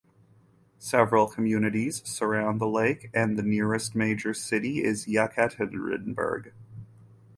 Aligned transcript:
Several 0.79 1.27
communities 1.27 2.01
surround 2.07 2.59
the 2.59 2.65
lake 2.65 3.11
and 3.13 3.37
the 3.37 3.43
nearest 3.43 3.93
major 3.93 4.33
city 4.33 4.83
is 4.83 5.05
Yekaterinburg. 5.05 6.51